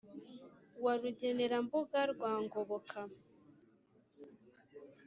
[0.83, 2.99] wa rugenerambuga rwa ngoboka